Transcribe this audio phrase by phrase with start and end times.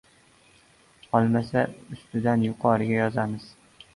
[1.19, 1.65] olmasa,
[1.97, 3.49] ustidan yuqoriga yozamiz!